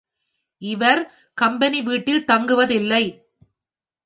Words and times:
இவர் 0.61 1.01
கம்பெனி 1.37 1.81
வீட்டில் 1.81 2.25
தங்குவதில்லை. 2.25 3.03